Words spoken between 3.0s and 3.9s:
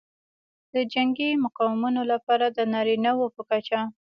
وو په کچه